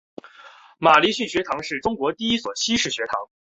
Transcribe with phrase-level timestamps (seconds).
[0.79, 3.29] 马礼逊学堂是中国第一所西式学堂。